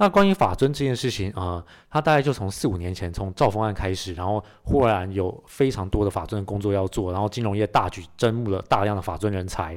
[0.00, 9.76] 那关于法尊这件事情啊，它大概就从四五年前，从赵峰案开始，然后忽然有非常多的法尊的工作要做，然后金融业大举征募了大量的法尊人才。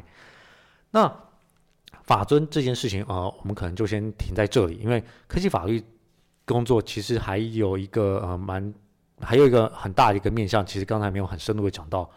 [0.92, 1.12] 那
[2.04, 5.84] 法尊这件事情啊，我们可能就先停在这里，因为科技法律
[6.46, 8.72] 工作其实还有一个呃蛮，
[9.22, 12.08] 还有一个很大的一个面向，其实刚才没有很深入的讲到。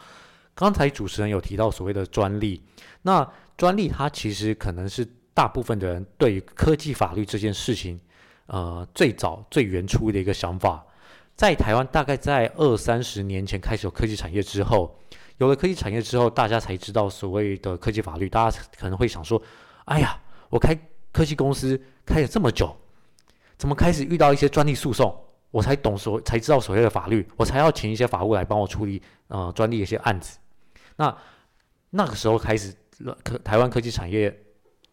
[0.55, 2.63] 刚才主持人有提到所谓的专利，
[3.01, 5.09] 那专利它其实可能是。
[5.35, 8.01] 大部分的人对于科技法律这件事情，
[8.47, 10.87] 呃，最早最原初的一个想法，
[11.35, 14.97] 在台湾大概在二三十年前开始有科技产业之后，
[15.39, 18.29] 有了科技产业之后，大家才知道所谓的科技法律。
[18.29, 19.43] 大家可能会想说
[19.87, 20.17] ：“哎呀，
[20.51, 20.73] 我开
[21.11, 22.73] 科技公司开了这么久，
[23.59, 25.13] 怎么开始遇到一些专利诉讼？
[25.51, 30.39] 我才懂所才知道所谓的法律，我才要请一些法务来帮我处理呃专利的一些案子。”
[30.95, 31.17] 那
[31.91, 32.73] 那个时候开始，
[33.25, 34.33] 科台湾科技产业。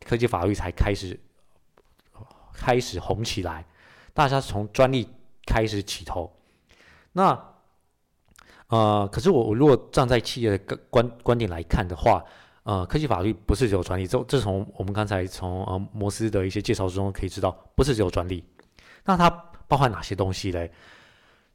[0.05, 1.19] 科技法律才开始
[2.53, 3.65] 开始红起来，
[4.13, 5.07] 大家从专利
[5.45, 6.31] 开始起头。
[7.13, 7.37] 那
[8.67, 12.23] 呃，可是我我如果站在企业的观观点来看的话，
[12.63, 18.43] 呃，科技法律不是只有专利，这这从我们刚才从呃摩斯的一些介绍之中可以知道，不是只有专利。
[19.03, 19.29] 那它
[19.67, 20.71] 包含哪些东西嘞？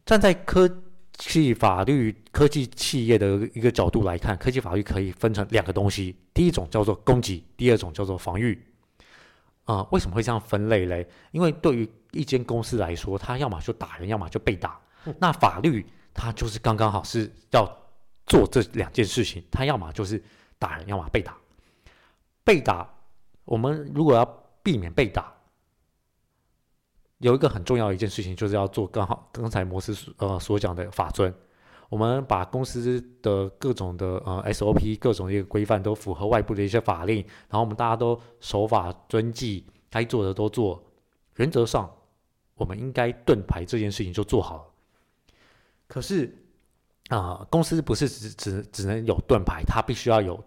[0.05, 0.69] 站在科
[1.19, 6.14] 技法律科技企业的一个角度来看，科技法律可以分成两个东西。
[6.33, 8.59] 第一种叫做攻击，第二种叫做防御。
[9.64, 11.09] 啊，为什么会这样分类嘞？
[11.33, 14.78] 因为对于一间公司来说，它要么就打人，要么就被打。
[15.19, 17.67] 那法律它就是刚刚好是要
[18.26, 20.22] 做这两件事情，它要么就是
[20.59, 21.37] 打人，要么被打。
[22.44, 22.88] 被打，
[23.44, 24.25] 我们如果要
[24.62, 25.32] 避免被打，
[27.19, 31.32] 有一个很重要的一件事情，就是要做刚好刚才摩斯呃所讲的法尊。
[31.88, 37.19] 我们把公司的各种的呃 SOP 各种一个规范都符合外部的一些法令，
[37.49, 40.82] 然后我们大家都守法遵纪，该做的都做。
[41.37, 41.88] 原则上，
[42.55, 44.65] 我们应该盾牌这件事情就做好了。
[45.87, 46.37] 可是
[47.09, 50.43] 啊，公司不是只只只能有盾牌，它必须要有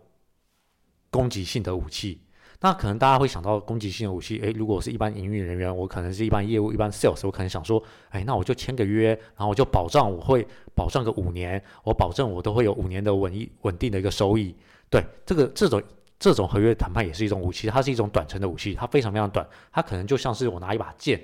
[1.09, 2.21] 攻击性的武器。
[2.61, 14.53] 那可能大家会想到攻击性的武器，诶，如果我是一般营运人员，我可能是一般业务、一般 sales，我可能想说，哎，那我就签个约，然后我就保障我会保障个五年，我保证我都会有五年的稳一稳定的一个收益。
[14.89, 15.81] 对，这个这种
[16.19, 21.21] 这种合约谈判也是一种武器，它是一种短程的武器，它非常非常短，它可能就像是我拿一把剑，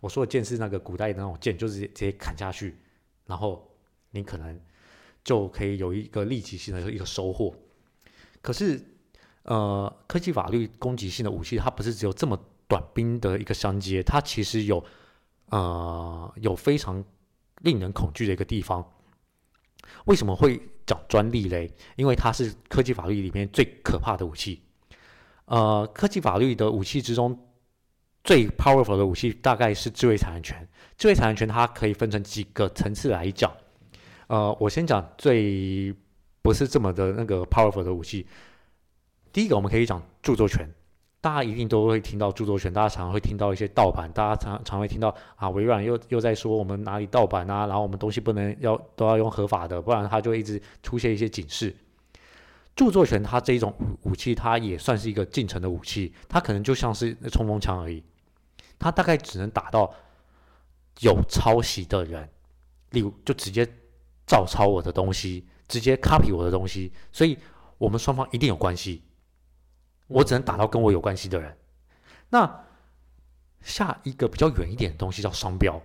[0.00, 2.74] 我说的剑是那个古代的那种剑，就是直接砍下去，
[3.26, 3.70] 然后
[4.10, 4.58] 你可能
[5.22, 7.54] 就可以有一个立即性的一个收获。
[8.40, 8.82] 可是。
[9.46, 12.36] 呃，科技法律攻击性的武器，它不是只有这么
[12.66, 14.84] 短兵的一个相接，它其实有
[15.50, 17.04] 呃有非常
[17.62, 18.84] 令人恐惧的一个地方。
[20.06, 21.70] 为什么会讲专利嘞？
[21.94, 24.60] 因为它是科技法律里面最可怕的武器。
[25.44, 27.38] 呃，科技法律的武器之中
[28.24, 30.68] 最 powerful 的武器大概是智慧产权。
[30.98, 33.52] 智慧产权它可以分成几个层次来讲。
[34.26, 35.94] 呃，我先讲最
[36.42, 38.26] 不是这么的那个 powerful 的武器。
[39.36, 40.66] 第一个，我们可以讲著作权，
[41.20, 51.76] 大家一定都会听到著作权，大家常常会听到一些盗版，大家常常会听到啊，微软又又在说我们哪里盗版啊，然后我们东西不能要都要用合法的，不然它就一直出现一些警示。
[52.74, 53.74] 著作权它这一种
[54.04, 58.02] 武器，它也算是一个进程的武器，它可能就像是冲锋枪而已，
[58.78, 59.92] 它大概只能打到
[61.00, 62.26] 有抄袭的人，
[62.92, 63.68] 例如就直接
[64.26, 67.36] 照抄我的东西，直接 copy 我的东西，所以
[67.76, 69.02] 我们双方一定有关系。
[70.08, 71.56] 我只能打到跟我有关系的人。
[72.28, 72.64] 那
[73.60, 75.80] 下一个比较远一点的东西叫商标，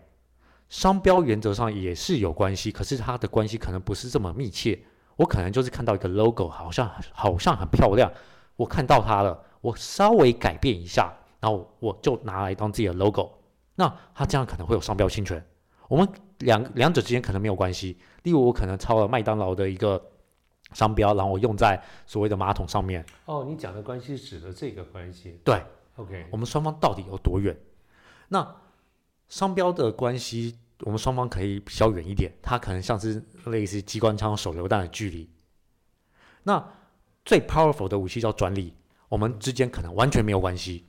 [0.70, 4.80] 商标原则上也是有关系，可是它的关系可能不是这么密切。
[5.16, 8.12] 我可能就是看到一个 logo，好像好像很漂亮，
[8.56, 13.32] 我看到它了，我稍微改变一下，然后我就拿来当自己的 logo。
[13.76, 15.44] 那它这样可能会有商标侵权。
[15.88, 16.08] 我们
[16.40, 18.00] 两两者之间可能没有关系。
[18.24, 20.04] 例如，我可能抄了麦当劳的一个。
[20.74, 23.06] 商标，然后我用在所谓的马桶上面。
[23.26, 25.40] 哦，你讲的关系指的这个关系。
[25.44, 25.64] 对
[25.96, 27.58] ，OK，我们双方到底有多远？
[28.30, 28.56] 那
[29.28, 35.30] 商标的关系，我们双方可以比较远一点，它可能像是类似机关枪、手榴弹的距离。
[36.44, 36.66] 那
[37.24, 38.74] 最 powerful 的武器叫专利，
[39.10, 40.88] 我们之间可能完全没有关系，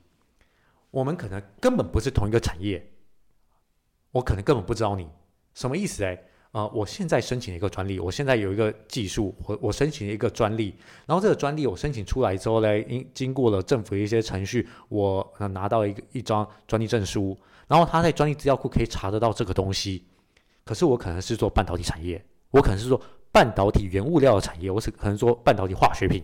[0.91, 2.91] 我们可能根本不是同一个产业，
[4.11, 5.09] 我可能根本不知道你
[5.53, 6.23] 什么意思哎。
[6.53, 10.75] 呃，我现在申请了一个专利，我现在有一个技术，我我申请了一个专利，
[11.07, 17.35] 然后这个专利我申请出来之后呢，经经过了政府的一些程序，我拿到一个一张专利证书，
[17.67, 20.05] 然后他在专利资料库可以查得到这个东西。
[20.63, 23.01] 可是我可能是做半导体产业，我可能是做
[23.31, 26.23] 半导体原物料的产业，我是可能做半导体化学品。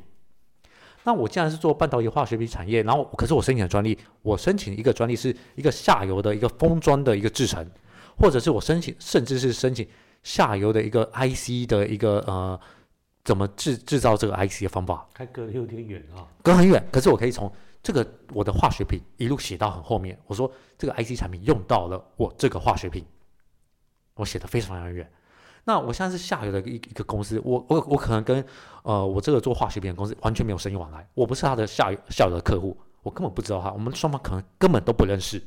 [1.06, 7.68] 那我既然是做半导体化学品产业，然后可是我申请的专利，我申请一个专利是一个下游的一个封装的一个制成，
[8.16, 9.88] 或者是我申请，甚至是申请。
[10.24, 12.60] 下游的一个 IC 的一个呃，
[13.24, 16.86] 怎么制制造这个 IC 的方法，还隔得有点远啊，隔很远。
[16.92, 17.52] 可是我可以从
[17.82, 20.20] 这个我的化学品一路写到很后面。
[20.28, 23.06] 我说这个 IC 产品用到了我这个化学品，
[24.16, 25.10] 我写的非常非常远。
[25.64, 28.44] 那我现在是下游的一一个公司，我我我可能跟
[28.84, 35.42] 呃我这个做化学品的公司完全没有生意往来，我不是他的下游下游的客户，我根本不知道他，我们双方可能根本都不认识。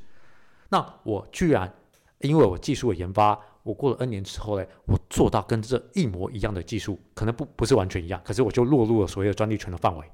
[0.69, 1.73] 那我居然
[2.21, 3.39] 因为我技术的研发。
[3.63, 10.05] 我过了 N 年之后呢，我做到跟这一模一样的技术，可能不不是完全一样，可是我就落入了所谓的专利权的范围。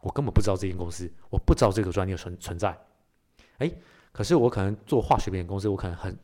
[0.00, 2.76] 我根本不知道这间公司，我不知道这个专利的存存在。
[3.58, 3.70] 哎，
[4.12, 6.16] 可是我可能做化学品公司，我可能很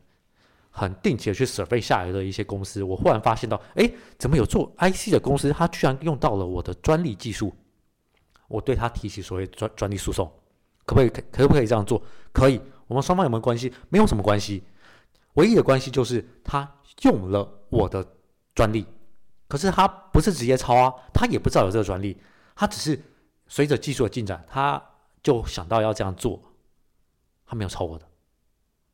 [0.69, 7.53] 很定期的去 survey 下游的一些公司，我忽然发现到，哎，怎么有做 IC 的公司，他居然用到了我的专利技术？
[8.47, 10.31] 我对他提起所谓专专利诉讼，
[10.85, 12.01] 可不可以可可不可以这样做？
[12.31, 12.59] 可以。
[12.87, 13.73] 我们双方有没有关系？
[13.89, 14.61] 没有什么关系。
[15.33, 16.69] 唯一的关系就是他
[17.01, 18.05] 用了我的
[18.53, 18.85] 专利，
[19.47, 22.17] 可是他不是直接抄啊，他也不知道有这个专利，
[22.55, 23.01] 他只是
[23.47, 24.81] 随着技术的进展，他
[25.21, 26.41] 就想到要这样做，
[27.45, 28.05] 他没有抄我的，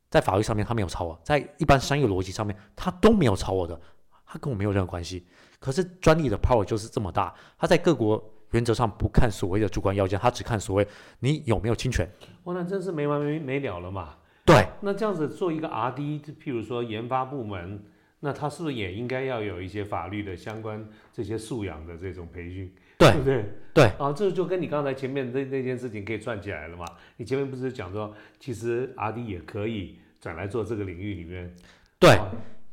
[0.08, 3.78] 在法律上面他没有抄我，在一般商业逻辑上面他都没有抄我的，
[4.24, 5.26] 他跟我没有任何关系。
[5.58, 8.22] 可是专利的 power 就是这么大，他在各国
[8.52, 10.88] 原则上不看所谓的主观要件，他只看所谓
[11.18, 12.08] 你有没有侵权。
[12.44, 14.16] 哇，那真是没完没没了了嘛。
[14.50, 17.82] 对，那这样子做一个 R D，譬如说研发部门，
[18.20, 22.72] 那他是不是也应该要有一些法律的相关这些素养的这种培训？
[22.98, 23.44] 对不对？
[23.72, 26.84] 对啊，这就跟你刚才前面那那件事情可以串起来了嘛？
[27.16, 31.54] 你前面不是讲说，其实 R D 也可以转来做这个领域里面？
[31.98, 32.18] 对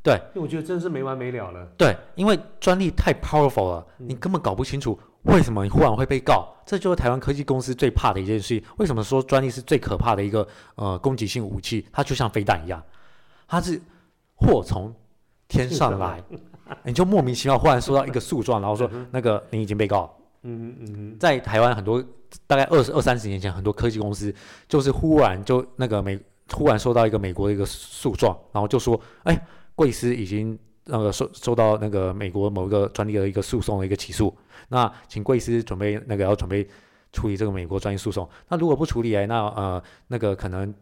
[0.03, 1.65] 对，因为我觉得真是没完没了了。
[1.77, 4.99] 对，因为专利太 powerful 了，你根本搞不清楚。
[5.23, 6.53] 为什么你忽然会被告？
[6.65, 8.61] 这就是台湾科技公司最怕的一件事。
[8.77, 11.85] 为什么说专利是最可怕的一个呃攻击性武器？
[11.91, 12.81] 它就像飞弹一样，
[13.47, 13.81] 它是
[14.35, 14.93] 祸从
[15.47, 16.21] 天上来，
[16.83, 20.13] 你就莫名其妙忽然收到一个诉状，然后说那个你已经被告。
[20.43, 22.03] 嗯嗯嗯，在台湾很多
[22.45, 24.33] 大概二十二三十年前，很多科技公司
[24.67, 26.19] 就是忽然就那个美
[26.51, 29.37] 忽然收到一个美国的一个诉状，然后就说哎，
[29.73, 34.35] 贵司已经那个受受到那个美国某一个专利的一个诉讼的一个起诉。
[34.69, 36.67] 那请贵司准备那个要准备
[37.13, 38.27] 处理这个美国专利诉讼。
[38.49, 40.73] 那如果不处理哎，那呃那个可能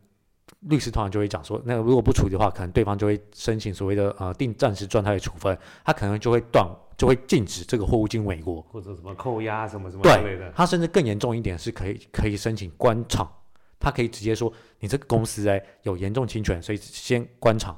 [0.62, 6.68] 律师通常就会讲说，那如果不处理的话，可能对方就会申请所谓的呃定暂时状态的处分，他可能就会断，
[6.98, 10.52] 就会禁止这个货物进美国，或者什么扣押什么什么之类的。
[10.56, 13.32] 他甚至更严重一点，是可以可以申请关厂，
[13.80, 17.78] 他可以直接说你这个公司哎有严重侵权，所以先关厂。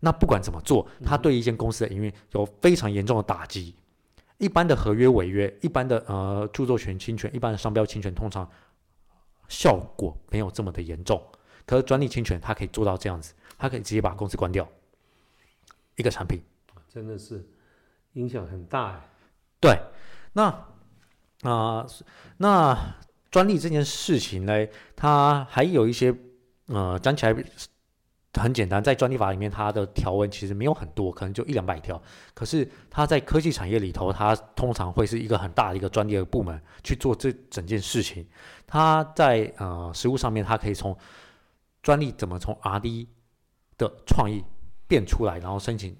[0.00, 3.74] 那不管怎么做，他对一间公司的营运有非常严重的打击。
[4.38, 8.48] 一般的合约违约，一般的呃著作权侵权，一般的商标侵权，通常
[9.48, 11.20] 效果没有这么的严重。
[11.66, 14.68] 可是专利侵权，它可以做到这样子，它可以直接把公司关掉。
[15.96, 16.40] 一个产品，
[16.88, 17.44] 真的是
[18.12, 19.04] 影响很大。
[19.60, 19.76] 对，
[20.32, 20.44] 那
[21.42, 21.84] 啊，
[22.36, 22.94] 那
[23.32, 26.16] 专利这件事情呢，它还有一些
[26.66, 27.34] 呃讲起来。
[28.34, 32.00] 很简单，在专利法里面，它的条文其实没有很多，可能就一两百条。
[32.34, 38.24] 可是它在科技产业里头，它通常会是一个很大的一个专利的部门去做这整件事情。
[38.66, 40.96] 它在呃实物上面，它可以从
[41.82, 43.08] 专利怎么从 R&D
[43.78, 44.44] 的创意
[44.86, 45.96] 变出来，然后申请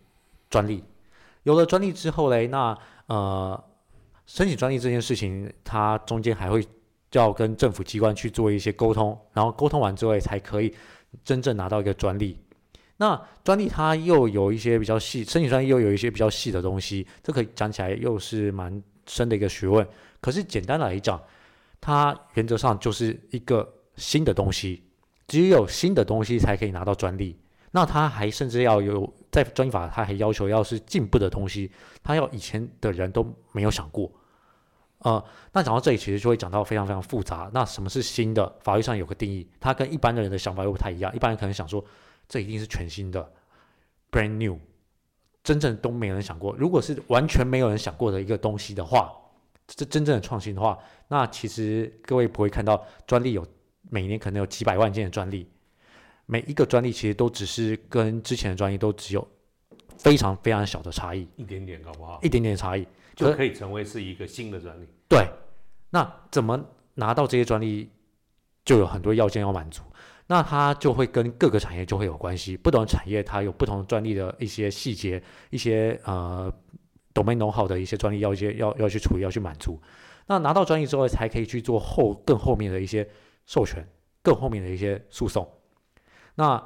[0.51, 0.85] 专利。
[1.45, 3.65] 有了专利之后嘞，那呃
[4.27, 6.65] 申请专利这件事情，它中间还会
[7.13, 10.75] 要跟政府机关去做一些沟通，然后沟通完之后才可以。
[11.25, 12.39] 真正拿到一个专利，
[12.99, 19.87] 那专利它又有一些比较细，申请专利又有一些比较细的东西，这可以讲起来又是蛮深的一个学问。
[20.21, 21.21] 可是简单来讲，
[21.81, 24.83] 它原则上就是一个新的东西，
[25.27, 27.39] 只有新的东西才可以拿到专利。
[27.71, 31.71] 那它还甚至要有在专利法，它还要求要是进步的东西，
[32.03, 34.11] 它要以前的人都没有想过。
[35.01, 37.49] 呃，那讲到这里，其实就会讲到非常非常复杂。
[37.55, 38.53] 那什么是新的？
[38.61, 41.15] 法律上有个定义，它跟一般的人的想法又不太一样。
[41.15, 41.85] 一般人可能想说，
[42.29, 43.33] 这一定是全新的
[44.11, 44.59] ，brand new，
[45.45, 46.53] 真正都没有人想过。
[46.57, 49.13] 如果是完全没有人想过的一个东西的话，
[49.69, 50.77] 这真正的创新的话，
[51.07, 53.47] 那其实各位不会看到专利有
[53.91, 55.49] 每年可能有几百万件的专利，
[56.27, 59.29] 每一个专利其实都只是跟之前的专利都只有
[59.99, 62.87] 非常非常小的差异，一点点好不好一点点差异。
[63.15, 64.87] 就可以成为是一个新的专利。
[65.09, 65.29] 对，
[65.91, 66.65] 那怎么
[66.95, 67.91] 拿到这些专利，
[68.65, 69.83] 就有很多要件要满足。
[70.29, 76.53] 那它就会跟各个产业就会有关系，不同产业它有不同专利的一些细节，一些呃
[77.15, 79.81] domain know how 的一些专利要一些要要去处理，要去满足。
[80.27, 83.09] 那拿到专利之后，才可以去做后更后面的一些
[83.47, 83.89] 授权，
[84.23, 85.51] 更后面的一些诉讼。
[86.35, 86.63] 那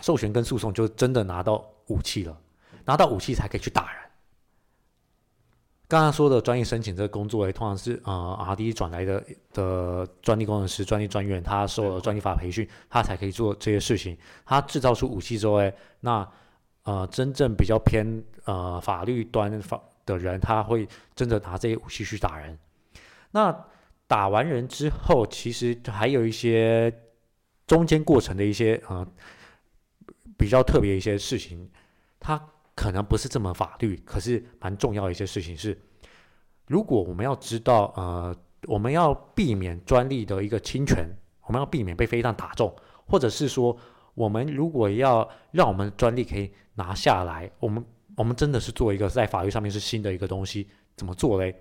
[0.00, 2.38] 授权跟诉讼就真的拿到武器了，
[2.84, 4.02] 拿到武器才可以去打人。
[5.88, 9.22] 刚刚说的专业申请这个工作，通常是呃 R D 转来的
[9.52, 14.16] 的专利工程师、专利专员，他受了专利法培训，他才可以做这些事情。
[14.46, 16.26] 他制造出武器之后，哎，那
[16.84, 22.58] 呃真正比较偏呃法律端法的人，他会真的拿这些武器去打人。
[23.32, 23.54] 那
[24.06, 26.90] 打完人之后，其实还有一些
[27.66, 29.06] 中间过程的一些呃
[30.42, 31.70] 比较特别一些事情，
[32.18, 32.48] 它。
[32.74, 35.78] 可能不是这么法律，可是蛮重要的一些事情是，
[36.68, 38.34] 如果我们要知道，呃，
[38.66, 41.06] 我们要避免专利的一个侵权，
[41.46, 43.76] 我们要避免被飞弹打中，或者是说，
[44.14, 47.84] 我们如果要让我们专利可以拿下来，我们
[48.16, 51.54] 我们真的是做一个在法律上面是新的一个东西，怎么做嘞？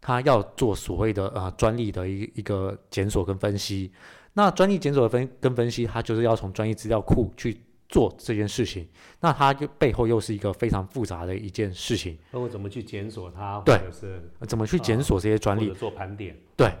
[0.00, 3.92] 他要做所谓的呃专利的一一个检索跟分析，
[4.32, 7.67] 那专利检索的分跟分析，它就是要从专利资料库去。
[7.88, 8.86] 做这件事情，
[9.20, 12.18] 那它就背后又是一个非常复杂的一件事情。
[12.30, 16.72] 包括怎么去检索它，对，是怎么去检索这些专利，做盘点，对，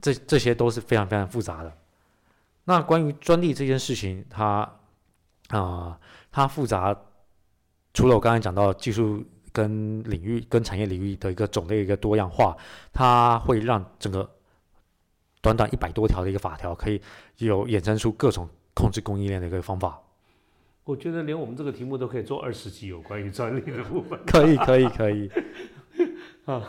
[0.00, 1.72] 这这些都是非常非常复杂的。
[2.64, 4.68] 那关于专利这件事情，它
[5.50, 5.98] 啊，
[6.32, 6.94] 它复杂，
[7.94, 12.56] 除了我刚才讲到技术跟领域跟产业领域的一个种类一个多样化，
[12.92, 14.28] 它会让整个
[15.40, 17.00] 短短一百多条的一个法条，可以
[17.36, 20.02] 有衍生出各种控制供应链的一个方法。
[20.88, 24.18] 我觉得连我们这个题目都可以做二十集有关于专利的部分。
[24.24, 25.30] 可以，可以，可以。
[26.48, 26.62] 好，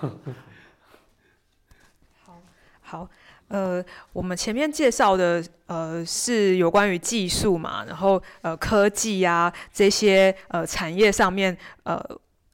[2.82, 3.10] 好，
[3.48, 11.98] 呃，我们前面介绍的呃是有关于技术嘛，然后呃科技呀这些呃产业上面呃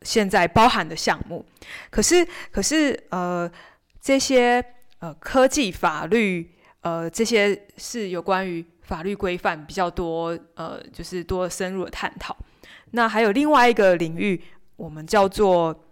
[0.03, 1.43] 现在包含的项目，
[1.89, 3.51] 可是可是呃
[4.00, 4.63] 这些
[5.00, 6.48] 呃科技法律
[6.81, 8.63] 呃这些是有关于。
[8.86, 12.38] 法律规范比较多，呃，就是多深入的探讨。
[12.92, 14.42] 那还有另外一个领域，
[14.75, 15.84] 我们叫做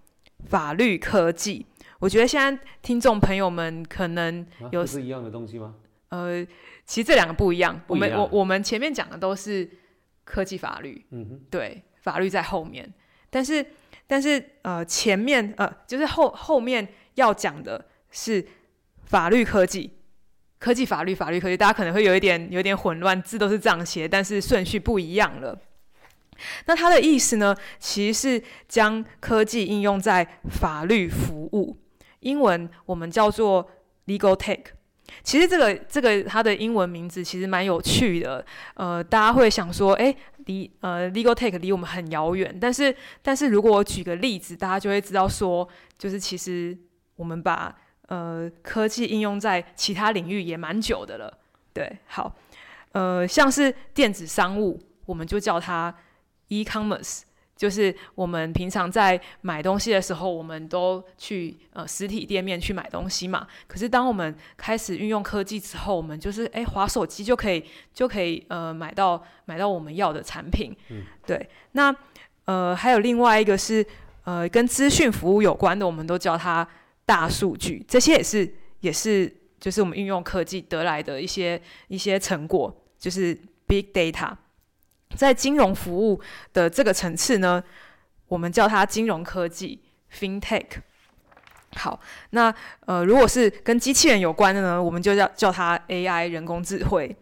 [0.46, 1.66] 法律科技。
[2.00, 5.76] 我觉得现在听众朋友们可能有是一样的东西吗？
[6.10, 6.46] 呃，
[6.86, 7.82] 其实这两个不一样。
[7.88, 9.68] 我们我我们前面讲的都是
[10.24, 12.94] 科技法律，嗯哼，对，法律在后面。
[13.30, 13.66] 但是
[14.06, 18.46] 但是呃，前面呃，就是后后面要讲的是
[19.06, 19.90] 法律科技。
[20.64, 25.60] 科技法律，法律科技，大家可能会有一点有点混乱，字都是这样写，但是顺序不一样了。
[26.68, 31.78] 那它的意思呢，其实是将科技应用在法律服务，
[32.22, 33.70] 英文我们叫做
[34.06, 34.62] legal tech。
[35.22, 40.16] 其实这个这个它的英文名字其实蛮有趣的，呃，大家会想说，哎，
[40.46, 45.68] 离呃 legal tech 离我们很遥远，但是但是如果我举个例子，大家就会知道说，
[45.98, 46.78] 就是其实
[47.18, 47.76] 我们把
[48.14, 51.36] 呃，科技应用在其他领域也蛮久的了。
[51.74, 52.32] 对，好，
[52.92, 55.92] 呃，像是电子商务，我们就叫它
[56.50, 57.22] e-commerce，
[57.56, 63.48] 就是我们平常在买东西的时候，我们都去呃实体店面去买东西嘛。
[63.66, 67.66] 可是当我们开始运用科技之后，我们就是哎，滑手机就可以
[67.96, 70.72] 就可以呃买到买到我们要的产品。
[70.90, 71.50] 嗯，对。
[71.72, 71.96] 那
[72.46, 73.84] 呃，还有另外一个是
[74.26, 76.68] 呃跟资讯服务有关的，我们都叫它。
[77.14, 84.36] 大数据这些也是也是就是我们运用科技得来的一些一些成果，就是 big data。
[85.16, 86.20] 在金融服务
[86.54, 87.64] 的这个层次呢，
[88.28, 89.80] 我们叫它金融科技
[90.12, 90.66] fintech。
[91.76, 92.00] 好，
[92.32, 92.52] 那
[92.88, 97.16] 呃如果是跟机器人有关的呢，我们就叫叫它 AI 人工智慧。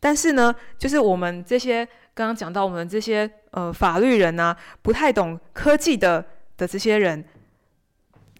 [0.00, 1.84] 但是呢，就是我们这些
[2.14, 6.24] 刚刚讲到我们这些呃法律人啊，不太懂科技的
[6.56, 7.22] 的这些人。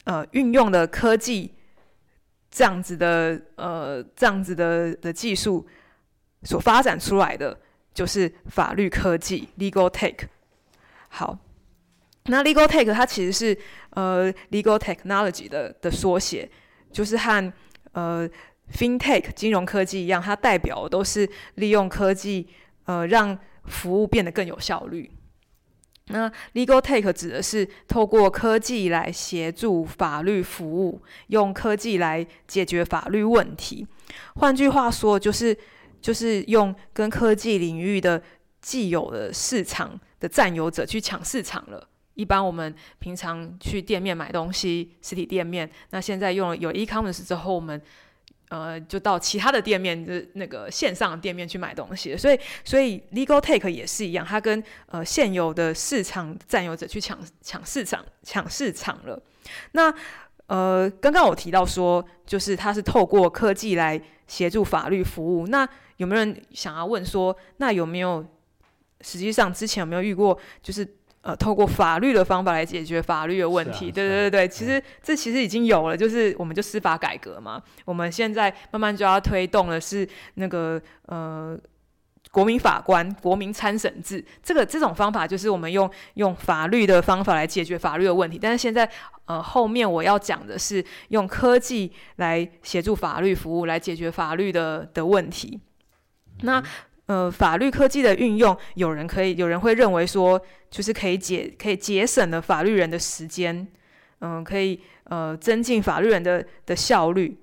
[0.04, 1.52] 呃，运用的科技
[2.50, 5.66] 这样子的呃，这样子的的技术
[6.42, 7.58] 所发展出来的，
[7.92, 10.16] 就是法律科技 （legal tech）。
[11.08, 11.38] 好，
[12.24, 13.56] 那 legal tech 它其实是
[13.90, 16.50] 呃 legal technology 的的缩写，
[16.90, 17.52] 就是和
[17.92, 18.28] 呃
[18.72, 22.48] fintech 金融科技一样，它代表的都是利用科技
[22.84, 25.10] 呃让服务变得更有效率。
[26.10, 33.86] 那 legal tech 指的是透过科技来协助法律服务，用科技来解决法律问题。
[34.36, 35.56] 换句话说，就是
[36.00, 38.22] 就是用跟科技领域的
[38.60, 41.88] 既有的市场的占有者去抢市场了。
[42.14, 47.80] 一般我们平常去店面买东西，实体店面，那现在用了有 e-commerce 之后，我们
[48.50, 52.16] 呃就到其他的店面，的那个线上的店面去买东西。
[52.16, 59.20] 所以，所以 legal take 也是一样，它跟呃现有的市场占有者去抢抢市场抢市场了。
[59.72, 59.92] 那
[60.46, 65.46] 呃，刚刚我提到说，就是它是透过科技来协助法律服务。
[65.46, 65.66] 那
[65.98, 68.26] 有没有人想要问说，那有没有
[69.00, 70.84] 实际上之前有没有遇过，就是
[71.22, 73.90] 呃，透过法律的方法来解决法律的问题？
[73.90, 81.58] 对对对对，其实这其实已经有了，就是我们就司法改革嘛，我们现在慢慢就要推动的是那个呃。
[82.32, 88.38] 国民法官、国民参审制，这个这种方法就是我们用用法律的方法来解决法律的问题。
[88.40, 88.88] 但是现在，
[89.24, 95.58] 呃，后面我要讲的是用科技来协助法律服务，来解决法律的的问题。
[96.42, 96.62] 那
[97.10, 100.40] 呃，法律科技的运用，有人可以有人会认为说，
[100.70, 103.66] 就是可以节可以节省了法律人的时间，
[104.20, 107.36] 嗯，可以呃增进法律人的的效率。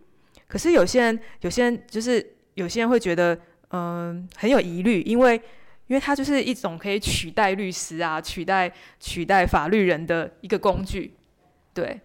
[0.47, 3.37] 可是有些人，有些人就是有些人会觉得。
[3.71, 5.35] 嗯，很有疑虑，因为
[5.87, 11.13] 因为它就是一种可以取代律师啊，取代取代法律人的一个工具，
[11.73, 11.99] 对，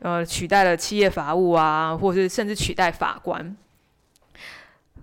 [0.00, 3.56] 呃，取代了企业法务啊，或者是甚至取代法官。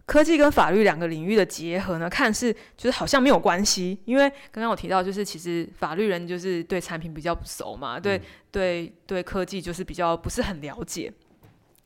[0.10, 11.14] 科技跟法律两个领域的结合呢，看似就是好像没有关系，因为刚刚我提到，就是其实法律人就是对产品比较不熟嘛，对对对，科技就是比较不是很了解。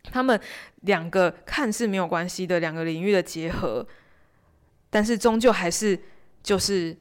[0.04, 0.40] 他们
[0.84, 3.86] 两个看似没有关系的两个领域的结合，
[4.90, 6.00] 但是终究还是
[6.42, 6.96] 就是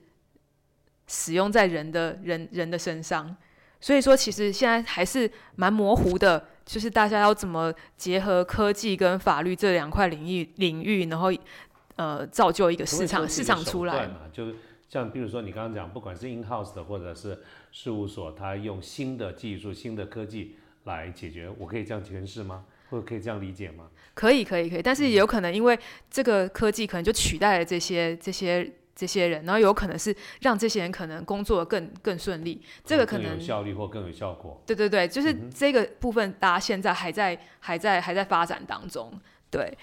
[1.07, 3.37] 使用在人的人人的身上。
[3.81, 11.33] 所以说，其实现在还是蛮模糊的，就是大家要怎么结合科技跟法律这两块领域领域，然后
[11.97, 14.21] 呃造就一个市场市场出来嘛？
[14.33, 14.47] 就
[14.89, 17.39] 像比如说你刚刚讲，不管是 in house 的或者是
[17.71, 22.65] 事务所，他用新的技术、新的科技来解决，我可以这样诠释吗？
[22.91, 23.89] 或者可以这样理解吗？
[24.13, 25.79] 可以，可以，可以，但是也有可能因为
[26.11, 32.63] 这个科技可能就取代了这些、这些、这些人，然后有可能是让这些人可能工作更更顺利。
[32.85, 34.63] 这个可能有效率或更有效果。
[34.67, 39.13] 对对对，就是这个部分，大家现在还在还在还在发展当中。
[39.51, 39.77] 对，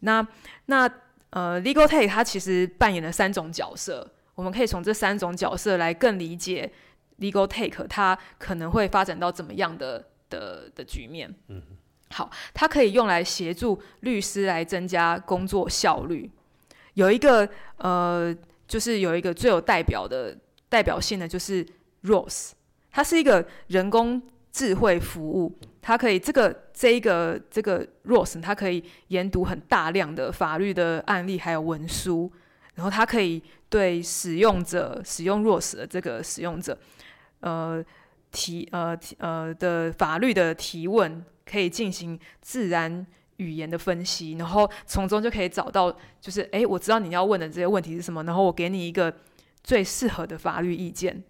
[0.00, 0.26] 那
[0.66, 0.90] 那
[1.30, 6.72] 呃，Legal Take 它其实扮演了三种角色，我们可以从这三种角色来更理解
[7.18, 11.34] Legal Take 它可能会发展到怎么样的的的局面。
[11.48, 11.62] 嗯。
[12.10, 16.30] 好，它可以用来协助律师来增加工作效率。
[16.94, 17.46] 有一个
[17.78, 18.34] 呃，
[18.66, 20.36] 就是有一个最有代表的
[20.68, 21.66] 代表性的，就是
[22.02, 22.52] Rose，
[22.90, 25.58] 它是一个人工智慧服务。
[25.80, 32.32] 它可以这个这一个这个 Rose，它可以研读很大量的法律的案例还有文书，
[32.74, 36.76] 然后它可以对使用者使用 Rose 的这个使用者，
[37.40, 37.84] 呃
[38.30, 41.24] 提呃提呃的法律的提问。
[41.48, 43.06] 可以进行自然
[43.38, 49.14] 语言的分析，然后从中就可以找到，就是哎，我知道你要问的这些问题是什么，然后我给你一个
[49.62, 51.22] 最适合的法律意见。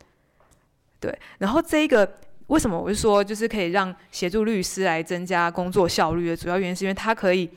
[1.01, 7.51] 对，然后这一个为什么我是说，就是可以让协助律师来增加工作效率的主要原因，是因为它可以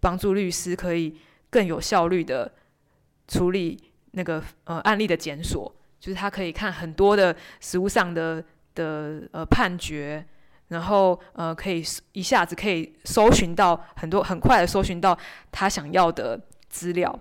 [0.00, 1.16] 帮助律师可以
[1.50, 2.52] 更有效率的
[3.26, 3.78] 处理
[4.12, 10.24] 那个呃案例的检索，就是他可以看很多的实物上的的呃判决。
[10.68, 15.16] 然后，呃，可以一下子可以搜寻到很多，很快的搜寻到
[15.52, 17.18] 他想要的资料。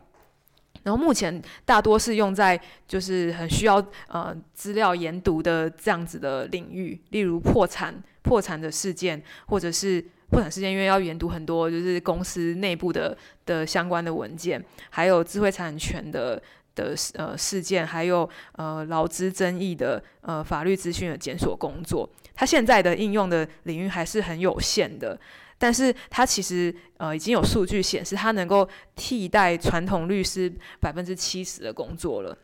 [0.84, 16.42] 然后目前大多是用在就是很需要呃资料研读的这样子的领域，例如破产、破产的事件，或者是破产事件，因为要研读很多就是公司内部的的相关的文件，还有智慧产权的。
[16.76, 25.20] 的呃事件，还有呃劳资争议的呃法律资讯的检索工作，它现在的应用的领域还是很有限的，
[25.58, 32.38] 但是它其实呃已经有数据显示，它能够替代传统律师百分之七十的工作了。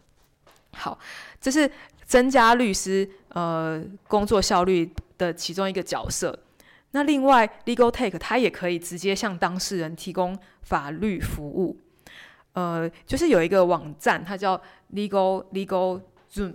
[0.74, 0.98] 好，
[1.42, 1.70] 这是
[2.06, 6.38] 增加律师呃工作效率的其中一个角色。
[6.92, 11.80] 那另外，Legal Take 它也可以直接向当事人提供法律服务。
[12.54, 14.60] 呃，就是有一个网站，它叫
[14.94, 16.54] Legal Legal Zoom。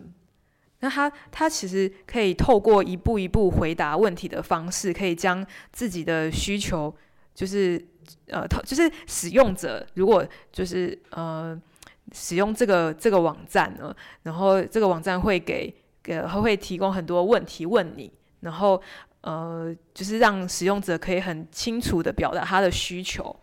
[0.84, 5.42] 那他他其实可以透过一步一步回答问题的方式，可以将
[5.72, 6.94] 自己的需求，
[7.34, 7.82] 就是
[8.26, 11.58] 呃，就是使用者如果就是呃
[12.12, 18.78] 使用这个这个网站呢，然后这个网站会给给会提供很多问题问你，然后
[19.22, 23.34] 呃就是让使用者可以很清楚的表达他的需求。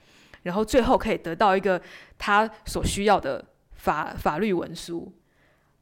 [0.44, 1.82] 然后最后可以得到一个
[2.20, 5.12] 他所需要的法法律文书，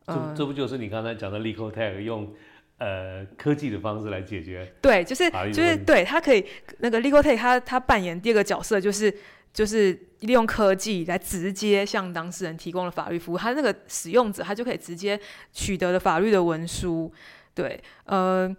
[0.10, 2.34] 这这不就是你刚才讲的 Legal Tech 用
[2.78, 4.74] 呃科技的方式来解决？
[4.82, 6.46] 对，就是就是对，它可以
[6.80, 9.14] 那个 Legal Tech 它它扮演第二个角色，就是
[9.54, 15.20] 就是利用科技来直接向当事人提供了法律服务，他那个使用者他就可以直接
[15.54, 17.12] 取得了法律的文书。
[17.54, 18.54] 对，呃，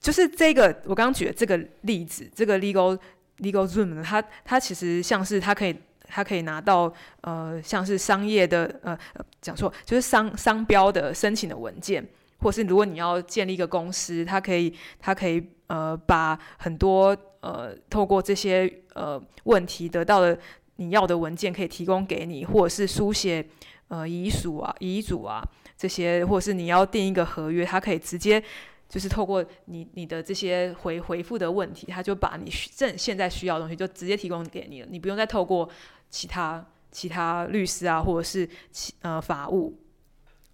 [0.00, 2.98] 就是这个我刚刚举的这个例子，这个 Legal
[3.38, 5.76] Legal Zoom 呢，它它其实像是它可以。
[6.08, 8.98] 他可以拿到呃，像是商业的呃，
[9.40, 12.04] 讲错，就是商商标的申请的文件，
[12.40, 20.38] 或是如果你要建立一个公司，他可以他可以呃，把很多呃，透过这些呃问题得到的
[20.76, 23.46] 你要的文件可以提供给你，或者是书写
[23.88, 28.42] 呃遗属啊、遗嘱啊这些，或者是你要订一个合约，他可以直接
[28.88, 35.68] 就是透过你你的这些回回复的问题，他就把你正现在需要的东西就直接提供给你了，你不用再透过。
[36.10, 39.78] 其他其他律师啊，或者是其呃法务，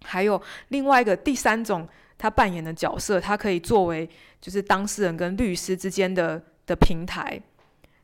[0.03, 1.87] 还有另外一个第三种，
[2.17, 4.07] 他扮演的角色，他可以作为
[4.41, 7.41] 就是当事人跟律师之间的的平台，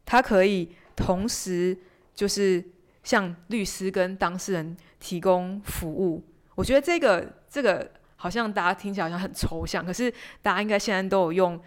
[0.05, 1.77] 他可以同时
[2.15, 2.63] 就是
[3.03, 6.23] 向律师跟当事人提供服务。
[6.55, 10.11] 我觉得这个这个好像大家听起来好像很抽象，可是
[10.41, 11.61] 大家应该现在都有用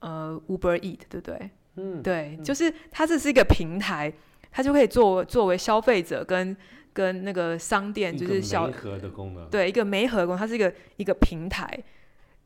[0.00, 1.50] 呃 Uber Eat，对不对？
[1.76, 4.12] 嗯，对，就是它这是一个平台。
[4.56, 6.56] 它就可以作为作为消费者跟
[6.94, 11.68] 跟那个商店，就是小盒的功能，对一个媒合功，它是一个一个平台。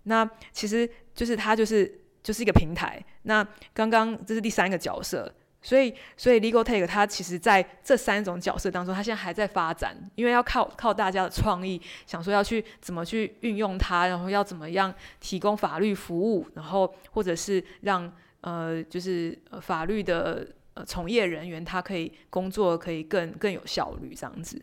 [0.02, 3.00] 那其实就是它就是就是一个平台。
[3.22, 20.44] 那刚刚这是第三个角色，所以所以 Legal Take 它其实在这三种角色当中，它现在还在发展，因为要靠靠大家的创意，想说要去怎么去运用它，然后要怎么样提供法律服务，然后或者是让呃就是法律的。
[20.74, 24.62] 呃，从业人员他可以工作可以更更有效率，这样子。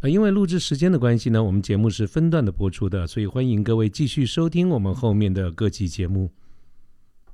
[0.00, 6.30] 呃，因为录制时间的关系呢，我们节目是分段的播出的，所以欢迎各位继续收听我们后面的各期节目。